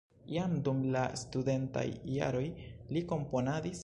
[0.35, 2.43] Jam dum la studentaj jaroj
[2.97, 3.79] li komponadis.